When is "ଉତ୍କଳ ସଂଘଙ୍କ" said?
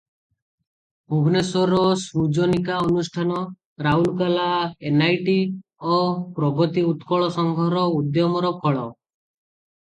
6.95-7.85